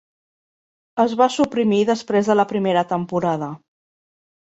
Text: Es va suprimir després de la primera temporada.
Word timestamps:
Es 1.03 1.11
va 1.19 1.27
suprimir 1.33 1.81
després 1.89 2.29
de 2.31 2.37
la 2.39 2.45
primera 2.53 2.83
temporada. 2.95 3.51